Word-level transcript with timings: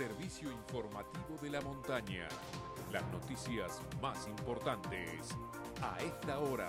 servicio 0.00 0.50
informativo 0.50 1.36
de 1.42 1.50
la 1.50 1.60
montaña. 1.60 2.26
Las 2.90 3.06
noticias 3.12 3.82
más 4.00 4.26
importantes 4.28 5.36
a 5.82 5.98
esta 6.02 6.38
hora. 6.38 6.66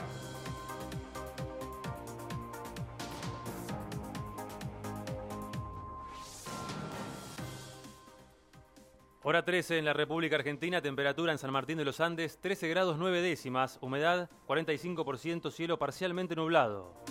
Hora 9.23 9.45
13 9.45 9.77
en 9.77 9.85
la 9.85 9.93
República 9.93 10.35
Argentina, 10.35 10.81
temperatura 10.81 11.31
en 11.31 11.37
San 11.37 11.53
Martín 11.53 11.77
de 11.77 11.85
los 11.85 12.01
Andes 12.01 12.37
13 12.41 12.67
grados 12.67 12.97
9 12.97 13.21
décimas, 13.21 13.77
humedad 13.79 14.29
45%, 14.45 15.51
cielo 15.51 15.79
parcialmente 15.79 16.35
nublado. 16.35 17.01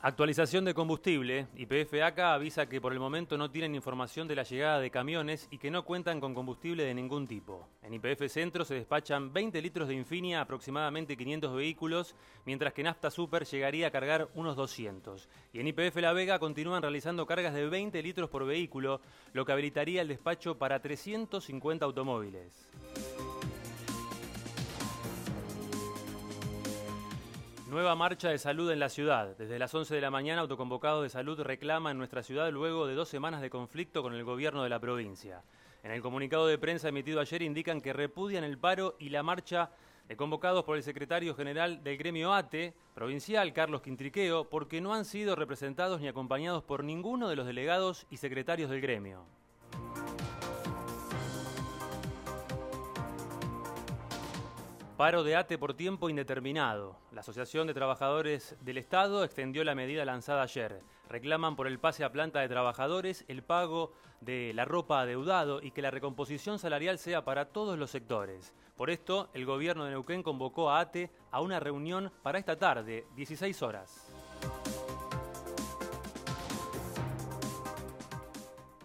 Actualización 0.00 0.64
de 0.64 0.74
combustible. 0.74 1.48
YPF 1.56 1.94
ACA 2.04 2.32
avisa 2.32 2.68
que 2.68 2.80
por 2.80 2.92
el 2.92 3.00
momento 3.00 3.36
no 3.36 3.50
tienen 3.50 3.74
información 3.74 4.28
de 4.28 4.36
la 4.36 4.44
llegada 4.44 4.78
de 4.78 4.92
camiones 4.92 5.48
y 5.50 5.58
que 5.58 5.72
no 5.72 5.84
cuentan 5.84 6.20
con 6.20 6.34
combustible 6.34 6.84
de 6.84 6.94
ningún 6.94 7.26
tipo. 7.26 7.66
En 7.82 7.94
IPF 7.94 8.28
Centro 8.28 8.64
se 8.64 8.76
despachan 8.76 9.32
20 9.32 9.60
litros 9.60 9.88
de 9.88 9.94
Infinia, 9.94 10.40
aproximadamente 10.40 11.16
500 11.16 11.52
vehículos, 11.52 12.14
mientras 12.46 12.74
que 12.74 12.84
Nafta 12.84 13.10
Super 13.10 13.44
llegaría 13.44 13.88
a 13.88 13.90
cargar 13.90 14.28
unos 14.34 14.54
200. 14.54 15.28
Y 15.52 15.58
en 15.58 15.66
IPF 15.66 15.96
La 15.96 16.12
Vega 16.12 16.38
continúan 16.38 16.82
realizando 16.82 17.26
cargas 17.26 17.52
de 17.52 17.68
20 17.68 18.00
litros 18.00 18.30
por 18.30 18.46
vehículo, 18.46 19.00
lo 19.32 19.44
que 19.44 19.50
habilitaría 19.50 20.00
el 20.00 20.06
despacho 20.06 20.58
para 20.58 20.80
350 20.80 21.84
automóviles. 21.84 22.70
Nueva 27.68 27.94
marcha 27.94 28.30
de 28.30 28.38
salud 28.38 28.70
en 28.70 28.78
la 28.78 28.88
ciudad. 28.88 29.36
Desde 29.36 29.58
las 29.58 29.74
11 29.74 29.94
de 29.94 30.00
la 30.00 30.10
mañana, 30.10 30.40
autoconvocado 30.40 31.02
de 31.02 31.10
salud 31.10 31.38
reclama 31.42 31.90
en 31.90 31.98
nuestra 31.98 32.22
ciudad 32.22 32.50
luego 32.50 32.86
de 32.86 32.94
dos 32.94 33.10
semanas 33.10 33.42
de 33.42 33.50
conflicto 33.50 34.02
con 34.02 34.14
el 34.14 34.24
gobierno 34.24 34.62
de 34.62 34.70
la 34.70 34.80
provincia. 34.80 35.42
En 35.82 35.90
el 35.90 36.00
comunicado 36.00 36.46
de 36.46 36.56
prensa 36.56 36.88
emitido 36.88 37.20
ayer 37.20 37.42
indican 37.42 37.82
que 37.82 37.92
repudian 37.92 38.42
el 38.42 38.56
paro 38.56 38.96
y 38.98 39.10
la 39.10 39.22
marcha 39.22 39.70
de 40.08 40.16
convocados 40.16 40.64
por 40.64 40.78
el 40.78 40.82
secretario 40.82 41.34
general 41.34 41.84
del 41.84 41.98
gremio 41.98 42.32
ATE, 42.32 42.72
provincial, 42.94 43.52
Carlos 43.52 43.82
Quintriqueo, 43.82 44.48
porque 44.48 44.80
no 44.80 44.94
han 44.94 45.04
sido 45.04 45.36
representados 45.36 46.00
ni 46.00 46.08
acompañados 46.08 46.62
por 46.62 46.82
ninguno 46.82 47.28
de 47.28 47.36
los 47.36 47.46
delegados 47.46 48.06
y 48.08 48.16
secretarios 48.16 48.70
del 48.70 48.80
gremio. 48.80 49.26
Paro 54.98 55.22
de 55.22 55.36
ATE 55.36 55.58
por 55.58 55.74
tiempo 55.74 56.10
indeterminado. 56.10 56.98
La 57.12 57.20
Asociación 57.20 57.68
de 57.68 57.72
Trabajadores 57.72 58.56
del 58.62 58.78
Estado 58.78 59.22
extendió 59.22 59.62
la 59.62 59.76
medida 59.76 60.04
lanzada 60.04 60.42
ayer. 60.42 60.82
Reclaman 61.08 61.54
por 61.54 61.68
el 61.68 61.78
pase 61.78 62.02
a 62.02 62.10
planta 62.10 62.40
de 62.40 62.48
trabajadores, 62.48 63.24
el 63.28 63.44
pago 63.44 63.92
de 64.20 64.50
la 64.54 64.64
ropa 64.64 65.00
adeudado 65.00 65.62
y 65.62 65.70
que 65.70 65.82
la 65.82 65.92
recomposición 65.92 66.58
salarial 66.58 66.98
sea 66.98 67.24
para 67.24 67.44
todos 67.44 67.78
los 67.78 67.92
sectores. 67.92 68.52
Por 68.76 68.90
esto, 68.90 69.30
el 69.34 69.46
gobierno 69.46 69.84
de 69.84 69.92
Neuquén 69.92 70.24
convocó 70.24 70.68
a 70.68 70.80
ATE 70.80 71.12
a 71.30 71.42
una 71.42 71.60
reunión 71.60 72.10
para 72.24 72.40
esta 72.40 72.58
tarde, 72.58 73.06
16 73.14 73.62
horas. 73.62 74.17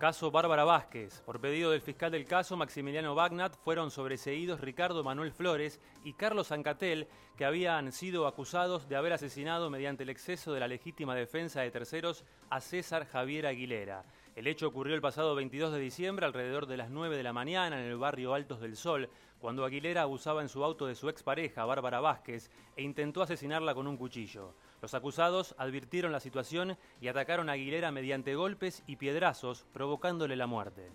Caso 0.04 0.32
Bárbara 0.32 0.66
Vázquez. 0.66 1.22
Por 1.22 1.40
pedido 1.40 1.72
del 1.72 1.80
fiscal 1.80 2.12
del 2.12 2.26
caso, 2.26 2.58
Maximiliano 2.58 3.16
Bagnat, 3.16 3.56
fueron 3.56 3.90
sobreseídos 3.90 4.59
Ricardo 4.59 5.02
Manuel 5.02 5.32
Flores 5.32 5.80
y 6.04 6.12
Carlos 6.12 6.52
Ancatel, 6.52 7.08
que 7.38 7.46
habían 7.46 7.90
sido 7.94 8.28
acusados 8.28 8.90
de 8.90 8.98
haber 8.98 9.14
asesinado 9.14 9.70
mediante 9.70 10.04
el 10.04 10.09
exceso 10.09 10.52
de 10.52 10.59
la 10.59 10.68
legítima 10.68 11.16
defensa 11.16 11.62
de 11.62 11.72
terceros 11.72 12.26
a 12.50 12.59
César 12.59 13.08
Javier 13.08 13.48
Aguilera. 13.48 14.04
El 14.36 14.48
hecho 14.48 14.68
ocurrió 14.68 14.94
el 14.94 15.00
pasado 15.00 15.36
22 15.36 15.72
de 15.72 15.80
diciembre, 15.80 16.26
alrededor 16.26 16.66
de 16.66 16.76
las 16.76 16.90
9 16.90 17.16
de 17.16 17.24
la 17.24 17.31
mañana, 17.31 17.80
en 17.80 17.90
el 17.90 17.98
barrio 17.98 18.34
Altos 18.34 18.59
del 18.59 18.75
Sol, 18.75 19.09
cuando 19.44 19.66
Aguilera 19.66 20.04
abusaba 20.04 20.42
en 20.42 20.48
su 20.48 20.64
auto 20.64 20.88
de 20.88 20.96
su 20.96 21.09
expareja, 21.09 21.66
Bárbara 21.66 22.00
Vázquez, 22.00 22.50
e 22.78 22.81
intentó 22.81 23.22
asesinarla 23.22 23.76
con 23.76 23.88
un 23.88 23.98
cuchillo. 23.98 24.56
Los 24.81 24.94
acusados 24.94 25.54
advirtieron 25.58 26.14
la 26.14 26.22
situación 26.22 26.78
y 27.02 27.09
atacaron 27.09 27.50
a 27.50 27.52
Aguilera 27.52 27.92
mediante 27.92 28.36
golpes 28.36 28.84
y 28.88 28.96
piedrazos, 28.96 29.66
provocándole 29.74 30.38
la 30.38 30.48
muerte. 30.48 30.94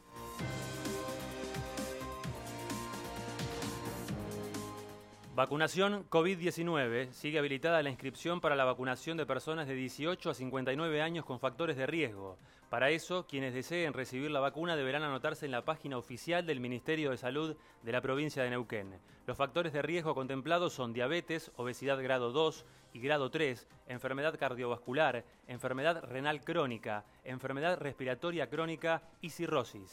Vacunación 5.39 6.05
COVID-19. 6.11 7.13
Sigue 7.13 7.39
habilitada 7.39 7.81
la 7.81 7.91
inscripción 7.91 8.41
para 8.41 8.57
la 8.57 8.65
vacunación 8.65 9.17
de 9.17 9.25
personas 9.25 9.69
de 9.69 9.75
18 9.75 10.31
a 10.31 10.35
59 10.35 11.01
años 11.01 11.25
con 11.25 11.39
factores 11.39 11.77
de 11.77 11.87
riesgo. 11.87 12.39
Para 12.69 12.91
eso, 12.91 13.25
quienes 13.29 13.55
deseen 13.55 13.93
recibir 13.93 14.33
la 14.33 14.41
vacuna 14.41 14.75
deberán 14.75 15.05
anotarse 15.05 15.47
en 15.47 15.53
la 15.53 15.65
página 15.65 15.97
oficial 15.97 16.45
del 16.45 16.59
Ministerio 16.59 17.13
de 17.13 17.19
Salud 17.19 17.57
de 17.85 17.93
la 17.93 18.01
provincia 18.01 18.43
de 18.43 18.51
Neuquén. 18.51 18.99
Los 19.29 19.37
factores 19.37 19.73
de 19.73 19.81
riesgo 19.81 20.13
contemplados 20.13 20.73
son 20.73 20.93
diabetes, 20.93 21.53
obesidad 21.55 22.03
grado 22.03 22.33
2 22.33 22.67
y 22.95 22.99
grado 22.99 23.31
3, 23.31 23.69
enfermedad 23.87 24.37
cardiovascular, 24.37 25.25
enfermedad 25.47 26.03
renal 26.03 26.43
crónica, 26.43 27.05
enfermedad 27.23 27.79
respiratoria 27.79 28.51
crónica 28.51 29.03
y 29.21 29.31
cirrosis. 29.31 29.93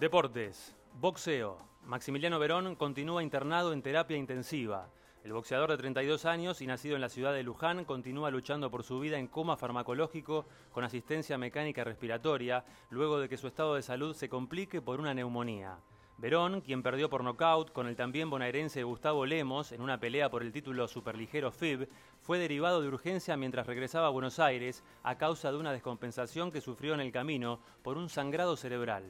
Deportes. 0.00 0.74
Boxeo. 1.00 1.58
Maximiliano 1.86 2.38
Verón 2.38 2.76
continúa 2.76 3.24
internado 3.24 3.72
en 3.72 3.82
terapia 3.82 4.16
intensiva. 4.16 4.88
El 5.24 5.32
boxeador 5.32 5.70
de 5.70 5.76
32 5.76 6.24
años 6.24 6.62
y 6.62 6.68
nacido 6.68 6.94
en 6.94 7.00
la 7.00 7.08
ciudad 7.08 7.34
de 7.34 7.42
Luján 7.42 7.84
continúa 7.84 8.30
luchando 8.30 8.70
por 8.70 8.84
su 8.84 9.00
vida 9.00 9.18
en 9.18 9.26
coma 9.26 9.56
farmacológico 9.56 10.46
con 10.70 10.84
asistencia 10.84 11.36
mecánica 11.36 11.82
respiratoria 11.82 12.64
luego 12.90 13.18
de 13.18 13.28
que 13.28 13.36
su 13.36 13.48
estado 13.48 13.74
de 13.74 13.82
salud 13.82 14.14
se 14.14 14.28
complique 14.28 14.80
por 14.80 15.00
una 15.00 15.12
neumonía. 15.14 15.78
Verón, 16.16 16.60
quien 16.60 16.84
perdió 16.84 17.10
por 17.10 17.24
nocaut 17.24 17.72
con 17.72 17.88
el 17.88 17.96
también 17.96 18.30
bonaerense 18.30 18.84
Gustavo 18.84 19.26
Lemos 19.26 19.72
en 19.72 19.80
una 19.80 19.98
pelea 19.98 20.30
por 20.30 20.42
el 20.42 20.52
título 20.52 20.86
superligero 20.86 21.50
FIB, 21.50 21.88
fue 22.20 22.38
derivado 22.38 22.80
de 22.80 22.88
urgencia 22.88 23.36
mientras 23.36 23.66
regresaba 23.66 24.06
a 24.06 24.10
Buenos 24.10 24.38
Aires 24.38 24.84
a 25.02 25.18
causa 25.18 25.50
de 25.50 25.58
una 25.58 25.72
descompensación 25.72 26.52
que 26.52 26.60
sufrió 26.60 26.94
en 26.94 27.00
el 27.00 27.10
camino 27.10 27.58
por 27.82 27.98
un 27.98 28.08
sangrado 28.08 28.56
cerebral. 28.56 29.04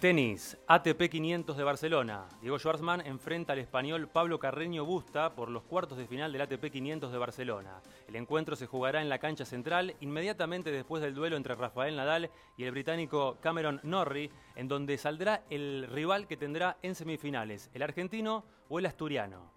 Tenis, 0.00 0.56
ATP 0.66 1.10
500 1.10 1.58
de 1.58 1.62
Barcelona. 1.62 2.24
Diego 2.40 2.58
Schwartzman 2.58 3.06
enfrenta 3.06 3.52
al 3.52 3.58
español 3.58 4.08
Pablo 4.08 4.38
Carreño 4.38 4.86
Busta 4.86 5.34
por 5.34 5.50
los 5.50 5.62
cuartos 5.64 5.98
de 5.98 6.06
final 6.06 6.32
del 6.32 6.40
ATP 6.40 6.70
500 6.72 7.12
de 7.12 7.18
Barcelona. 7.18 7.82
El 8.08 8.16
encuentro 8.16 8.56
se 8.56 8.66
jugará 8.66 9.02
en 9.02 9.10
la 9.10 9.18
cancha 9.18 9.44
central 9.44 9.94
inmediatamente 10.00 10.70
después 10.70 11.02
del 11.02 11.14
duelo 11.14 11.36
entre 11.36 11.54
Rafael 11.54 11.96
Nadal 11.96 12.30
y 12.56 12.64
el 12.64 12.70
británico 12.70 13.36
Cameron 13.42 13.78
Norrie, 13.82 14.30
en 14.56 14.68
donde 14.68 14.96
saldrá 14.96 15.42
el 15.50 15.86
rival 15.86 16.26
que 16.26 16.38
tendrá 16.38 16.78
en 16.80 16.94
semifinales, 16.94 17.68
el 17.74 17.82
argentino 17.82 18.46
o 18.70 18.78
el 18.78 18.86
asturiano. 18.86 19.52